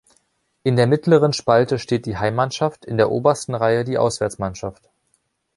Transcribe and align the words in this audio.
In 0.63 0.77
der 0.77 0.87
mittleren 0.87 1.31
Spalte 1.31 1.77
steht 1.77 2.07
die 2.07 2.17
Heimmannschaft, 2.17 2.85
in 2.85 2.97
der 2.97 3.11
obersten 3.11 3.53
Reihe 3.53 3.83
die 3.83 3.99
Auswärtsmannschaft. 3.99 4.89